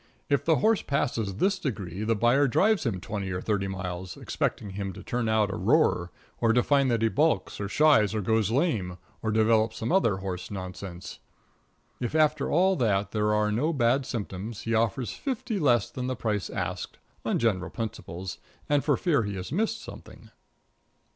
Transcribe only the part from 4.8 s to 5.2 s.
to